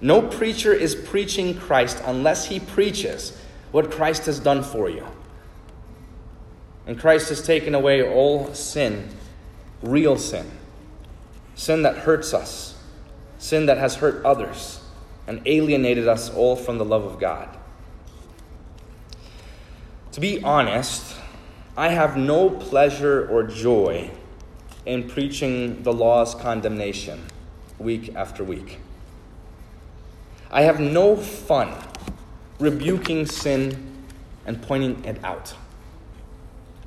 No 0.00 0.22
preacher 0.22 0.72
is 0.72 0.94
preaching 0.94 1.58
Christ 1.58 2.00
unless 2.04 2.46
he 2.46 2.60
preaches 2.60 3.36
what 3.72 3.90
Christ 3.90 4.26
has 4.26 4.38
done 4.38 4.62
for 4.62 4.88
you. 4.88 5.04
And 6.86 6.98
Christ 6.98 7.28
has 7.30 7.42
taken 7.42 7.74
away 7.74 8.02
all 8.02 8.54
sin, 8.54 9.08
real 9.82 10.16
sin, 10.16 10.50
sin 11.54 11.82
that 11.82 11.98
hurts 11.98 12.32
us, 12.32 12.80
sin 13.38 13.66
that 13.66 13.78
has 13.78 13.96
hurt 13.96 14.24
others, 14.24 14.80
and 15.26 15.42
alienated 15.44 16.08
us 16.08 16.30
all 16.30 16.56
from 16.56 16.78
the 16.78 16.84
love 16.84 17.04
of 17.04 17.18
God. 17.18 17.58
To 20.18 20.20
be 20.20 20.42
honest, 20.42 21.14
I 21.76 21.90
have 21.90 22.16
no 22.16 22.50
pleasure 22.50 23.28
or 23.28 23.44
joy 23.44 24.10
in 24.84 25.08
preaching 25.08 25.84
the 25.84 25.92
law's 25.92 26.34
condemnation 26.34 27.22
week 27.78 28.16
after 28.16 28.42
week. 28.42 28.80
I 30.50 30.62
have 30.62 30.80
no 30.80 31.14
fun 31.14 31.72
rebuking 32.58 33.26
sin 33.26 33.94
and 34.44 34.60
pointing 34.60 35.04
it 35.04 35.22
out. 35.22 35.54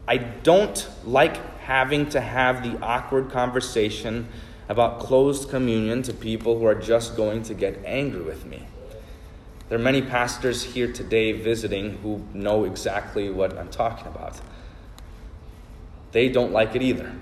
I 0.09 0.17
don't 0.17 0.85
like 1.05 1.38
having 1.61 2.09
to 2.09 2.19
have 2.19 2.63
the 2.63 2.77
awkward 2.83 3.31
conversation 3.31 4.27
about 4.67 5.00
closed 5.00 5.50
communion 5.50 6.01
to 6.01 6.13
people 6.13 6.59
who 6.59 6.65
are 6.65 6.75
just 6.75 7.15
going 7.15 7.43
to 7.43 7.53
get 7.53 7.79
angry 7.85 8.23
with 8.23 8.45
me. 8.45 8.67
There 9.71 9.79
are 9.79 9.81
many 9.81 10.01
pastors 10.01 10.61
here 10.63 10.91
today 10.91 11.31
visiting 11.31 11.91
who 11.99 12.21
know 12.33 12.65
exactly 12.65 13.29
what 13.29 13.57
I'm 13.57 13.69
talking 13.69 14.05
about. 14.05 14.37
They 16.11 16.27
don't 16.27 16.51
like 16.51 16.75
it 16.75 16.81
either. 16.81 17.13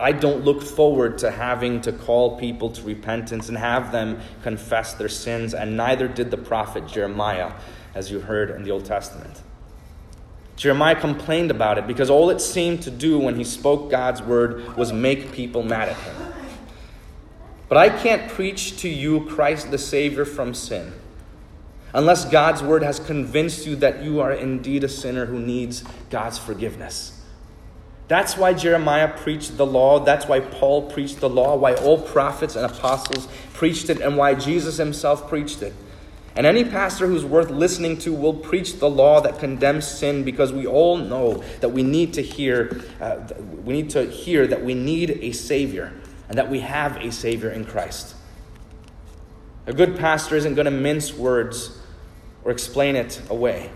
I 0.00 0.10
don't 0.10 0.44
look 0.44 0.60
forward 0.60 1.18
to 1.18 1.30
having 1.30 1.80
to 1.82 1.92
call 1.92 2.36
people 2.36 2.70
to 2.70 2.82
repentance 2.82 3.48
and 3.48 3.56
have 3.56 3.92
them 3.92 4.18
confess 4.42 4.94
their 4.94 5.08
sins, 5.08 5.54
and 5.54 5.76
neither 5.76 6.08
did 6.08 6.32
the 6.32 6.36
prophet 6.36 6.88
Jeremiah, 6.88 7.52
as 7.94 8.10
you 8.10 8.18
heard 8.18 8.50
in 8.50 8.64
the 8.64 8.72
Old 8.72 8.84
Testament. 8.84 9.40
Jeremiah 10.56 11.00
complained 11.00 11.52
about 11.52 11.78
it 11.78 11.86
because 11.86 12.10
all 12.10 12.28
it 12.30 12.40
seemed 12.40 12.82
to 12.82 12.90
do 12.90 13.20
when 13.20 13.36
he 13.36 13.44
spoke 13.44 13.88
God's 13.88 14.20
word 14.20 14.76
was 14.76 14.92
make 14.92 15.30
people 15.30 15.62
mad 15.62 15.90
at 15.90 15.96
him. 15.96 16.16
But 17.68 17.78
I 17.78 17.88
can't 17.88 18.28
preach 18.28 18.78
to 18.78 18.88
you 18.88 19.26
Christ 19.26 19.70
the 19.70 19.78
Savior 19.78 20.24
from 20.24 20.54
sin 20.54 20.92
unless 21.94 22.24
God's 22.24 22.62
word 22.62 22.82
has 22.82 22.98
convinced 22.98 23.66
you 23.66 23.76
that 23.76 24.02
you 24.02 24.20
are 24.20 24.32
indeed 24.32 24.84
a 24.84 24.88
sinner 24.88 25.26
who 25.26 25.38
needs 25.38 25.84
God's 26.10 26.38
forgiveness. 26.38 27.22
That's 28.08 28.36
why 28.36 28.52
Jeremiah 28.52 29.08
preached 29.16 29.56
the 29.56 29.64
law. 29.64 30.00
That's 30.00 30.26
why 30.26 30.40
Paul 30.40 30.90
preached 30.90 31.20
the 31.20 31.30
law, 31.30 31.56
why 31.56 31.74
all 31.74 32.02
prophets 32.02 32.56
and 32.56 32.66
apostles 32.66 33.28
preached 33.54 33.88
it, 33.88 34.00
and 34.00 34.16
why 34.16 34.34
Jesus 34.34 34.76
himself 34.76 35.28
preached 35.28 35.62
it. 35.62 35.72
And 36.36 36.46
any 36.46 36.64
pastor 36.64 37.06
who's 37.06 37.24
worth 37.24 37.48
listening 37.48 37.96
to 37.98 38.12
will 38.12 38.34
preach 38.34 38.80
the 38.80 38.90
law 38.90 39.20
that 39.20 39.38
condemns 39.38 39.86
sin 39.86 40.24
because 40.24 40.52
we 40.52 40.66
all 40.66 40.96
know 40.96 41.44
that 41.60 41.68
we 41.68 41.84
need 41.84 42.12
to 42.14 42.22
hear, 42.22 42.82
uh, 43.00 43.20
we 43.62 43.72
need 43.72 43.90
to 43.90 44.04
hear 44.04 44.46
that 44.48 44.64
we 44.64 44.74
need 44.74 45.10
a 45.22 45.30
Savior 45.30 45.92
and 46.28 46.36
that 46.36 46.50
we 46.50 46.58
have 46.60 46.96
a 46.96 47.12
Savior 47.12 47.50
in 47.50 47.64
Christ. 47.64 48.16
A 49.66 49.72
good 49.72 49.96
pastor 49.96 50.34
isn't 50.34 50.54
going 50.54 50.66
to 50.66 50.72
mince 50.72 51.14
words 51.14 51.78
or 52.44 52.50
explain 52.50 52.96
it 52.96 53.20
away. 53.30 53.70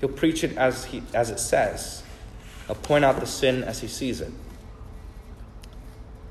He'll 0.00 0.08
preach 0.08 0.44
it 0.44 0.56
as, 0.56 0.86
he, 0.86 1.02
as 1.12 1.30
it 1.30 1.38
says. 1.38 2.02
He'll 2.66 2.76
point 2.76 3.04
out 3.04 3.20
the 3.20 3.26
sin 3.26 3.62
as 3.62 3.80
he 3.80 3.88
sees 3.88 4.20
it. 4.20 4.32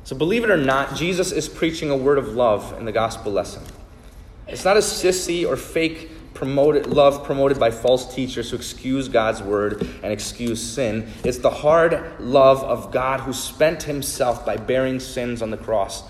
So, 0.03 0.15
believe 0.15 0.43
it 0.43 0.49
or 0.49 0.57
not, 0.57 0.95
Jesus 0.95 1.31
is 1.31 1.47
preaching 1.47 1.89
a 1.89 1.95
word 1.95 2.17
of 2.17 2.29
love 2.29 2.77
in 2.77 2.85
the 2.85 2.91
gospel 2.91 3.31
lesson. 3.31 3.63
It's 4.47 4.65
not 4.65 4.75
a 4.75 4.81
sissy 4.81 5.47
or 5.47 5.55
fake 5.55 6.09
promoted 6.33 6.87
love 6.87 7.23
promoted 7.23 7.59
by 7.59 7.71
false 7.71 8.13
teachers 8.13 8.49
who 8.49 8.57
excuse 8.57 9.07
God's 9.07 9.41
word 9.41 9.81
and 10.03 10.11
excuse 10.11 10.61
sin. 10.61 11.07
It's 11.23 11.37
the 11.37 11.49
hard 11.49 12.19
love 12.19 12.63
of 12.63 12.91
God 12.91 13.21
who 13.21 13.33
spent 13.33 13.83
himself 13.83 14.45
by 14.45 14.57
bearing 14.57 14.99
sins 14.99 15.41
on 15.41 15.51
the 15.51 15.57
cross. 15.57 16.03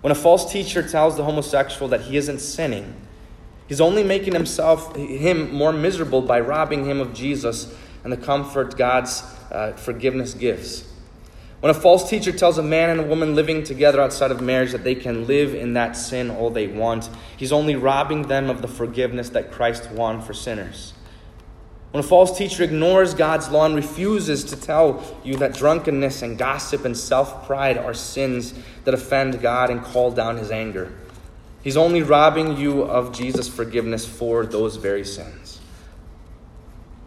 When 0.00 0.10
a 0.10 0.16
false 0.16 0.50
teacher 0.50 0.86
tells 0.86 1.16
the 1.16 1.24
homosexual 1.24 1.88
that 1.88 2.02
he 2.02 2.16
isn't 2.16 2.40
sinning, 2.40 2.94
he's 3.70 3.80
only 3.80 4.02
making 4.02 4.34
himself 4.34 4.96
him 4.96 5.54
more 5.54 5.72
miserable 5.72 6.20
by 6.20 6.40
robbing 6.40 6.84
him 6.84 7.00
of 7.00 7.14
Jesus 7.14 7.72
and 8.02 8.12
the 8.12 8.16
comfort 8.16 8.76
God's 8.76 9.22
uh, 9.52 9.74
forgiveness 9.76 10.34
gives. 10.34 10.86
When 11.60 11.70
a 11.70 11.74
false 11.74 12.10
teacher 12.10 12.32
tells 12.32 12.58
a 12.58 12.64
man 12.64 12.90
and 12.90 12.98
a 13.00 13.04
woman 13.04 13.36
living 13.36 13.62
together 13.62 14.00
outside 14.00 14.32
of 14.32 14.40
marriage 14.40 14.72
that 14.72 14.82
they 14.82 14.96
can 14.96 15.28
live 15.28 15.54
in 15.54 15.74
that 15.74 15.96
sin 15.96 16.30
all 16.30 16.50
they 16.50 16.66
want, 16.66 17.08
he's 17.36 17.52
only 17.52 17.76
robbing 17.76 18.22
them 18.22 18.50
of 18.50 18.60
the 18.60 18.66
forgiveness 18.66 19.28
that 19.30 19.52
Christ 19.52 19.88
won 19.92 20.20
for 20.20 20.34
sinners. 20.34 20.94
When 21.92 22.02
a 22.02 22.06
false 22.06 22.36
teacher 22.36 22.64
ignores 22.64 23.14
God's 23.14 23.50
law 23.50 23.66
and 23.66 23.76
refuses 23.76 24.42
to 24.44 24.56
tell 24.56 25.04
you 25.22 25.36
that 25.36 25.54
drunkenness 25.54 26.22
and 26.22 26.36
gossip 26.36 26.84
and 26.84 26.96
self 26.96 27.46
pride 27.46 27.78
are 27.78 27.94
sins 27.94 28.52
that 28.84 28.94
offend 28.94 29.40
God 29.40 29.70
and 29.70 29.80
call 29.82 30.10
down 30.10 30.38
his 30.38 30.50
anger, 30.50 30.92
he's 31.62 31.76
only 31.76 32.02
robbing 32.02 32.56
you 32.56 32.82
of 32.82 33.12
Jesus' 33.12 33.48
forgiveness 33.48 34.06
for 34.06 34.46
those 34.46 34.76
very 34.76 35.04
sins. 35.04 35.60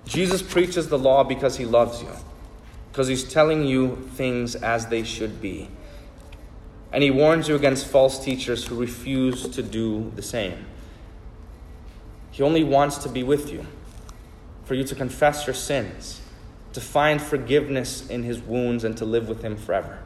Jesus 0.06 0.42
preaches 0.42 0.90
the 0.90 1.00
law 1.00 1.24
because 1.24 1.58
he 1.58 1.66
loves 1.66 2.02
you 2.02 2.10
because 2.94 3.08
he's 3.08 3.24
telling 3.24 3.66
you 3.66 3.96
things 4.14 4.54
as 4.54 4.86
they 4.86 5.04
should 5.04 5.42
be. 5.42 5.68
And 6.92 7.02
he 7.02 7.10
warns 7.10 7.48
you 7.48 7.56
against 7.56 7.88
false 7.88 8.24
teachers 8.24 8.68
who 8.68 8.80
refuse 8.80 9.50
to 9.50 9.64
do 9.64 10.12
the 10.16 10.22
same. 10.22 10.68
He 12.30 12.44
only 12.44 12.64
wants 12.64 12.98
to 12.98 13.10
be 13.10 13.24
with 13.24 13.52
you, 13.52 13.66
for 14.66 14.76
you 14.76 14.84
to 14.84 14.94
confess 14.94 15.48
your 15.48 15.56
sins, 15.56 16.22
to 16.74 16.82
find 16.82 17.20
forgiveness 17.20 18.08
in 18.08 18.22
his 18.22 18.40
wounds, 18.40 18.84
and 18.84 18.96
to 18.98 19.06
live 19.06 19.28
with 19.28 19.42
him 19.42 19.58
forever. 19.58 20.03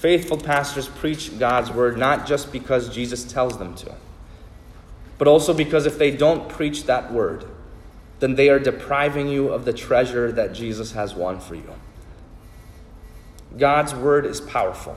Faithful 0.00 0.38
pastors 0.38 0.88
preach 0.88 1.38
God's 1.38 1.70
word 1.70 1.98
not 1.98 2.26
just 2.26 2.50
because 2.52 2.88
Jesus 2.88 3.22
tells 3.22 3.58
them 3.58 3.74
to, 3.74 3.94
but 5.18 5.28
also 5.28 5.52
because 5.52 5.84
if 5.84 5.98
they 5.98 6.10
don't 6.10 6.48
preach 6.48 6.84
that 6.84 7.12
word, 7.12 7.44
then 8.18 8.34
they 8.34 8.48
are 8.48 8.58
depriving 8.58 9.28
you 9.28 9.50
of 9.50 9.66
the 9.66 9.74
treasure 9.74 10.32
that 10.32 10.54
Jesus 10.54 10.92
has 10.92 11.14
won 11.14 11.38
for 11.38 11.54
you. 11.54 11.74
God's 13.58 13.94
word 13.94 14.24
is 14.24 14.40
powerful. 14.40 14.96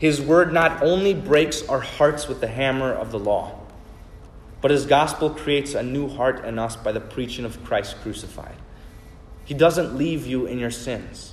His 0.00 0.20
word 0.20 0.52
not 0.52 0.82
only 0.82 1.14
breaks 1.14 1.62
our 1.68 1.78
hearts 1.78 2.26
with 2.26 2.40
the 2.40 2.48
hammer 2.48 2.92
of 2.92 3.12
the 3.12 3.20
law, 3.20 3.56
but 4.60 4.72
his 4.72 4.84
gospel 4.84 5.30
creates 5.30 5.74
a 5.74 5.82
new 5.84 6.08
heart 6.08 6.44
in 6.44 6.58
us 6.58 6.74
by 6.74 6.90
the 6.90 7.00
preaching 7.00 7.44
of 7.44 7.62
Christ 7.62 7.94
crucified. 8.02 8.56
He 9.44 9.54
doesn't 9.54 9.94
leave 9.96 10.26
you 10.26 10.46
in 10.46 10.58
your 10.58 10.72
sins. 10.72 11.31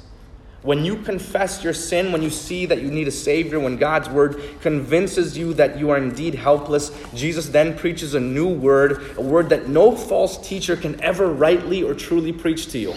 When 0.61 0.83
you 0.83 0.97
confess 0.97 1.63
your 1.63 1.73
sin, 1.73 2.11
when 2.11 2.21
you 2.21 2.29
see 2.29 2.65
that 2.65 2.81
you 2.81 2.91
need 2.91 3.07
a 3.07 3.11
Savior, 3.11 3.61
when 3.61 3.77
God's 3.77 4.09
Word 4.09 4.41
convinces 4.61 5.37
you 5.37 5.53
that 5.53 5.79
you 5.79 5.89
are 5.89 5.97
indeed 5.97 6.35
helpless, 6.35 6.91
Jesus 7.13 7.47
then 7.47 7.77
preaches 7.77 8.13
a 8.13 8.19
new 8.19 8.49
word, 8.49 9.17
a 9.17 9.21
word 9.21 9.49
that 9.49 9.69
no 9.69 9.95
false 9.95 10.37
teacher 10.45 10.75
can 10.75 10.99
ever 11.01 11.27
rightly 11.27 11.81
or 11.81 11.93
truly 11.93 12.33
preach 12.33 12.67
to 12.71 12.77
you. 12.77 12.93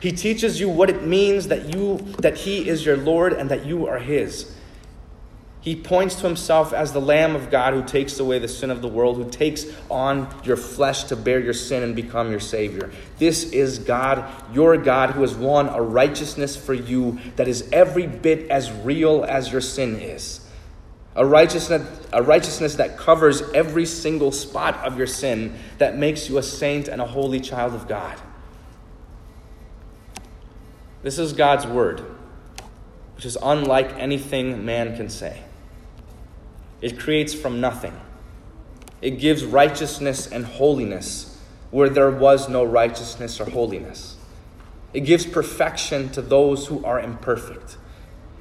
He 0.00 0.12
teaches 0.12 0.60
you 0.60 0.68
what 0.68 0.90
it 0.90 1.02
means 1.02 1.48
that, 1.48 1.74
you, 1.74 1.96
that 2.18 2.36
He 2.36 2.68
is 2.68 2.84
your 2.84 2.98
Lord 2.98 3.32
and 3.32 3.50
that 3.50 3.64
you 3.64 3.86
are 3.86 3.98
His. 3.98 4.54
He 5.60 5.74
points 5.74 6.14
to 6.16 6.22
himself 6.22 6.72
as 6.72 6.92
the 6.92 7.00
Lamb 7.00 7.34
of 7.34 7.50
God 7.50 7.74
who 7.74 7.82
takes 7.82 8.20
away 8.20 8.38
the 8.38 8.48
sin 8.48 8.70
of 8.70 8.80
the 8.80 8.88
world, 8.88 9.16
who 9.16 9.28
takes 9.28 9.66
on 9.90 10.32
your 10.44 10.56
flesh 10.56 11.04
to 11.04 11.16
bear 11.16 11.40
your 11.40 11.52
sin 11.52 11.82
and 11.82 11.96
become 11.96 12.30
your 12.30 12.40
Savior. 12.40 12.90
This 13.18 13.50
is 13.52 13.80
God, 13.80 14.24
your 14.54 14.76
God, 14.76 15.10
who 15.10 15.22
has 15.22 15.34
won 15.34 15.68
a 15.68 15.82
righteousness 15.82 16.56
for 16.56 16.74
you 16.74 17.18
that 17.36 17.48
is 17.48 17.68
every 17.72 18.06
bit 18.06 18.50
as 18.50 18.70
real 18.70 19.24
as 19.24 19.50
your 19.50 19.60
sin 19.60 19.96
is. 19.96 20.40
A 21.16 21.26
righteousness, 21.26 22.06
a 22.12 22.22
righteousness 22.22 22.76
that 22.76 22.96
covers 22.96 23.42
every 23.50 23.84
single 23.84 24.30
spot 24.30 24.76
of 24.86 24.96
your 24.96 25.08
sin, 25.08 25.58
that 25.78 25.98
makes 25.98 26.28
you 26.28 26.38
a 26.38 26.42
saint 26.44 26.86
and 26.86 27.00
a 27.00 27.06
holy 27.06 27.40
child 27.40 27.74
of 27.74 27.88
God. 27.88 28.16
This 31.02 31.18
is 31.18 31.32
God's 31.32 31.66
word, 31.66 32.04
which 33.16 33.26
is 33.26 33.36
unlike 33.42 33.94
anything 33.98 34.64
man 34.64 34.96
can 34.96 35.08
say. 35.08 35.42
It 36.80 36.98
creates 36.98 37.34
from 37.34 37.60
nothing. 37.60 37.98
It 39.00 39.18
gives 39.18 39.44
righteousness 39.44 40.26
and 40.26 40.44
holiness 40.44 41.38
where 41.70 41.88
there 41.88 42.10
was 42.10 42.48
no 42.48 42.64
righteousness 42.64 43.40
or 43.40 43.50
holiness. 43.50 44.16
It 44.94 45.00
gives 45.00 45.26
perfection 45.26 46.08
to 46.10 46.22
those 46.22 46.66
who 46.66 46.84
are 46.84 46.98
imperfect. 46.98 47.76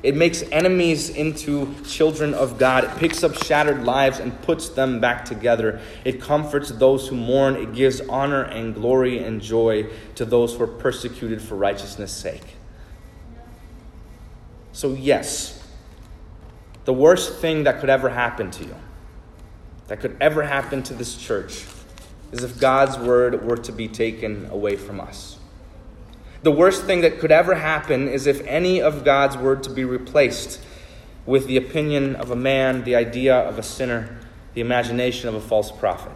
It 0.04 0.16
makes 0.16 0.44
enemies 0.44 1.10
into 1.10 1.74
children 1.84 2.34
of 2.34 2.58
God. 2.58 2.84
It 2.84 2.96
picks 2.98 3.24
up 3.24 3.36
shattered 3.44 3.84
lives 3.84 4.20
and 4.20 4.40
puts 4.44 4.70
them 4.70 5.00
back 5.00 5.26
together. 5.26 5.82
It 6.06 6.22
comforts 6.22 6.70
those 6.70 7.08
who 7.08 7.16
mourn. 7.16 7.56
It 7.56 7.74
gives 7.74 8.00
honor 8.02 8.44
and 8.44 8.76
glory 8.76 9.20
and 9.20 9.42
joy 9.42 9.88
to 10.16 10.24
those 10.24 10.56
who 10.56 10.64
are 10.64 10.68
persecuted 10.68 11.42
for 11.42 11.56
righteousness' 11.56 12.12
sake. 12.12 12.56
So, 14.72 14.94
yes, 14.94 15.57
the 16.88 16.94
worst 16.94 17.40
thing 17.40 17.66
that 17.66 17.82
could 17.82 17.90
ever 17.90 18.08
happen 18.08 18.50
to 18.50 18.64
you, 18.64 18.74
that 19.88 20.00
could 20.00 20.16
ever 20.22 20.44
happen 20.44 20.82
to 20.82 20.94
this 20.94 21.18
church, 21.18 21.66
is 22.32 22.46
if 22.46 22.62
God's 22.62 22.98
word 22.98 23.44
were 23.44 23.58
to 23.58 23.74
be 23.74 23.90
taken 23.90 24.46
away 24.52 24.78
from 24.78 25.02
us. 25.02 25.38
The 26.44 26.52
worst 26.52 26.86
thing 26.86 27.02
that 27.02 27.20
could 27.20 27.30
ever 27.30 27.56
happen 27.56 28.08
is 28.08 28.26
if 28.26 28.40
any 28.48 28.82
of 28.82 29.04
God's 29.04 29.36
word 29.36 29.64
to 29.64 29.70
be 29.70 29.84
replaced 29.84 30.62
with 31.26 31.48
the 31.48 31.58
opinion 31.58 32.16
of 32.16 32.32
a 32.32 32.38
man, 32.38 32.86
the 32.86 32.96
idea 32.96 33.36
of 33.36 33.60
a 33.60 33.64
sinner, 33.64 34.22
the 34.54 34.62
imagination 34.62 35.28
of 35.28 35.36
a 35.36 35.42
false 35.42 35.74
prophet. 35.74 36.14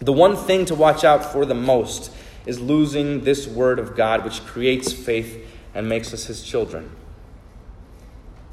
The 0.00 0.12
one 0.12 0.34
thing 0.34 0.64
to 0.64 0.74
watch 0.74 1.04
out 1.04 1.24
for 1.24 1.46
the 1.46 1.54
most 1.54 2.12
is 2.44 2.58
losing 2.58 3.22
this 3.22 3.46
word 3.46 3.78
of 3.78 3.94
God, 3.94 4.24
which 4.24 4.44
creates 4.44 4.92
faith 4.92 5.46
and 5.76 5.88
makes 5.88 6.12
us 6.12 6.26
his 6.26 6.42
children. 6.42 6.90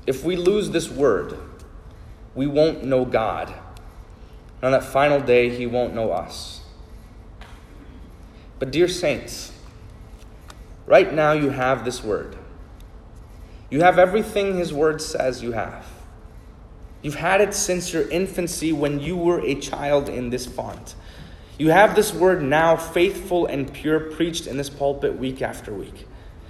If 0.07 0.23
we 0.23 0.37
lose 0.37 0.71
this 0.71 0.89
word, 0.89 1.37
we 2.33 2.47
won't 2.47 2.83
know 2.83 3.03
God. 3.03 3.49
And 3.49 4.63
on 4.63 4.71
that 4.71 4.85
final 4.85 5.19
day, 5.19 5.55
He 5.55 5.67
won't 5.67 5.93
know 5.93 6.11
us. 6.11 6.61
But, 8.57 8.71
dear 8.71 8.87
saints, 8.87 9.51
right 10.85 11.13
now 11.13 11.33
you 11.33 11.49
have 11.49 11.85
this 11.85 12.03
word. 12.03 12.37
You 13.69 13.81
have 13.81 13.99
everything 13.99 14.57
His 14.57 14.73
word 14.73 15.01
says 15.01 15.43
you 15.43 15.51
have. 15.51 15.85
You've 17.01 17.15
had 17.15 17.41
it 17.41 17.53
since 17.53 17.93
your 17.93 18.09
infancy 18.09 18.71
when 18.71 18.99
you 18.99 19.17
were 19.17 19.41
a 19.41 19.55
child 19.55 20.09
in 20.09 20.29
this 20.29 20.45
font. 20.45 20.95
You 21.59 21.69
have 21.69 21.95
this 21.95 22.13
word 22.13 22.41
now, 22.41 22.77
faithful 22.77 23.45
and 23.45 23.71
pure, 23.71 23.99
preached 23.99 24.47
in 24.47 24.57
this 24.57 24.69
pulpit 24.69 25.17
week 25.17 25.41
after 25.41 25.73
week. 25.73 26.07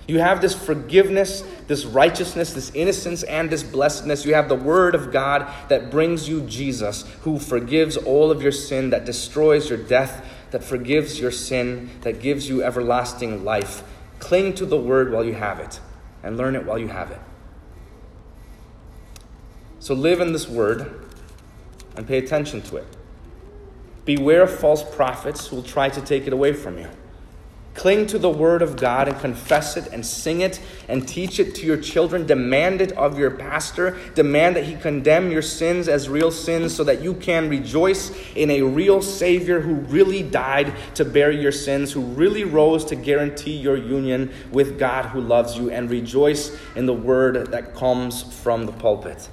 You 0.08 0.20
have 0.20 0.40
this 0.40 0.56
forgiveness, 0.56 1.44
this 1.68 1.84
righteousness, 1.84 2.54
this 2.54 2.72
innocence, 2.74 3.24
and 3.24 3.50
this 3.50 3.62
blessedness. 3.62 4.26
You 4.26 4.36
have 4.36 4.48
the 4.48 4.56
Word 4.56 4.96
of 4.96 5.12
God 5.12 5.52
that 5.68 5.92
brings 5.92 6.30
you 6.30 6.42
Jesus, 6.42 7.04
who 7.22 7.38
forgives 7.38 7.98
all 7.98 8.32
of 8.32 8.42
your 8.42 8.54
sin, 8.54 8.90
that 8.92 9.04
destroys 9.04 9.70
your 9.70 9.78
death, 9.78 10.26
that 10.52 10.64
forgives 10.64 11.20
your 11.20 11.32
sin, 11.32 11.90
that 12.02 12.22
gives 12.22 12.48
you 12.48 12.64
everlasting 12.64 13.44
life. 13.44 13.84
Cling 14.20 14.56
to 14.56 14.66
the 14.66 14.78
Word 14.78 15.12
while 15.12 15.26
you 15.26 15.34
have 15.34 15.60
it, 15.60 15.82
and 16.24 16.38
learn 16.38 16.56
it 16.56 16.66
while 16.66 16.80
you 16.80 16.88
have 16.88 17.12
it. 17.12 17.20
So 19.80 19.94
live 19.94 20.22
in 20.22 20.32
this 20.32 20.48
Word 20.48 21.06
and 21.98 22.08
pay 22.08 22.18
attention 22.18 22.62
to 22.62 22.78
it. 22.78 22.88
Beware 24.06 24.44
of 24.44 24.58
false 24.58 24.84
prophets 24.96 25.48
who 25.48 25.58
will 25.58 25.64
try 25.64 25.90
to 25.90 26.00
take 26.00 26.28
it 26.28 26.34
away 26.34 26.54
from 26.54 26.78
you. 26.78 26.88
Cling 27.78 28.08
to 28.08 28.18
the 28.18 28.30
word 28.30 28.64
of 28.64 28.76
God 28.76 29.08
and 29.08 29.20
confess 29.20 29.78
it 29.78 29.86
and 29.94 30.04
sing 30.04 30.42
it 30.42 30.60
and 30.90 31.08
teach 31.08 31.40
it 31.40 31.54
to 31.56 31.66
your 31.68 31.78
children. 31.78 32.26
Demand 32.26 32.82
it 32.82 32.92
of 32.94 33.20
your 33.20 33.30
pastor. 33.30 33.96
Demand 34.16 34.56
that 34.56 34.64
he 34.64 34.76
condemn 34.78 35.32
your 35.32 35.44
sins 35.44 35.88
as 35.88 36.10
real 36.10 36.32
sins 36.32 36.76
so 36.76 36.84
that 36.84 37.04
you 37.04 37.14
can 37.14 37.50
rejoice 37.50 38.12
in 38.34 38.50
a 38.50 38.64
real 38.64 39.00
Savior 39.04 39.62
who 39.62 39.76
really 39.76 40.24
died 40.24 40.74
to 40.96 41.06
bear 41.06 41.30
your 41.30 41.52
sins, 41.52 41.92
who 41.92 42.02
really 42.02 42.44
rose 42.44 42.84
to 42.86 42.96
guarantee 42.96 43.56
your 43.56 43.78
union 43.78 44.34
with 44.52 44.80
God 44.80 45.06
who 45.06 45.22
loves 45.22 45.56
you, 45.56 45.70
and 45.70 45.88
rejoice 45.88 46.58
in 46.76 46.88
the 46.88 46.96
word 46.96 47.52
that 47.52 47.76
comes 47.76 48.24
from 48.42 48.66
the 48.66 48.72
pulpit. 48.72 49.30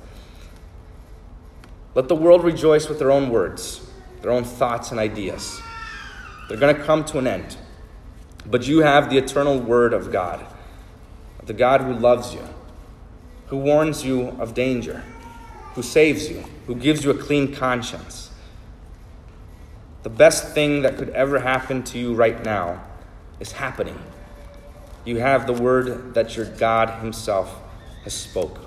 Let 1.95 2.09
the 2.09 2.17
world 2.17 2.45
rejoice 2.45 2.91
with 2.91 2.99
their 2.99 3.11
own 3.11 3.31
words, 3.31 3.81
their 4.21 4.33
own 4.33 4.45
thoughts 4.45 4.91
and 4.91 5.01
ideas. 5.01 5.63
They're 6.51 6.59
going 6.59 6.77
to 6.77 6.83
come 6.83 7.07
to 7.07 7.19
an 7.19 7.27
end. 7.27 7.57
But 8.47 8.67
you 8.67 8.81
have 8.81 9.11
the 9.11 9.19
eternal 9.19 9.59
Word 9.59 9.93
of 9.93 10.13
God, 10.13 10.45
the 11.45 11.53
God 11.53 11.81
who 11.81 11.93
loves 11.93 12.35
you, 12.35 12.47
who 13.47 13.57
warns 13.57 14.05
you 14.05 14.29
of 14.39 14.55
danger, 14.55 15.03
who 15.75 15.83
saves 15.83 16.29
you, 16.29 16.45
who 16.67 16.75
gives 16.75 17.05
you 17.05 17.11
a 17.11 17.15
clean 17.15 17.55
conscience. 17.55 18.31
The 20.03 20.11
best 20.11 20.55
thing 20.55 20.83
that 20.83 20.99
could 20.99 21.11
ever 21.11 21.39
happen 21.39 21.83
to 21.85 21.99
you 21.99 22.15
right 22.15 22.43
now 22.45 22.83
is 23.41 23.53
happening. 23.53 23.99
You 25.05 25.19
have 25.19 25.47
the 25.47 25.53
word 25.53 26.15
that 26.15 26.37
your 26.37 26.47
God 26.47 27.01
Himself 27.01 27.55
has 28.05 28.15
spoke. 28.15 28.59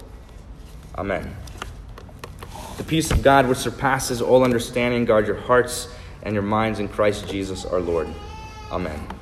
Amen. 0.96 1.36
The 2.78 2.84
peace 2.84 3.10
of 3.12 3.24
God, 3.24 3.48
which 3.48 3.58
surpasses 3.58 4.22
all 4.22 4.44
understanding, 4.44 5.06
guard 5.06 5.28
your 5.28 5.40
hearts 5.40 5.88
and 6.24 6.34
your 6.34 6.44
minds 6.44 6.80
in 6.80 6.88
Christ 6.88 7.28
Jesus 7.28 7.66
our 7.66 7.80
Lord. 7.80 8.08
Amen. 8.72 9.17